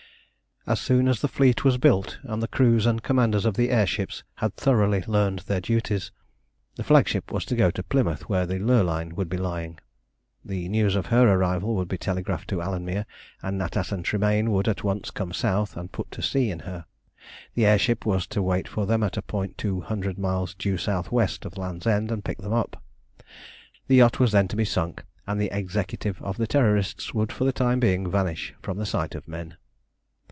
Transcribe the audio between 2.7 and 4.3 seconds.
and commanders of the air ships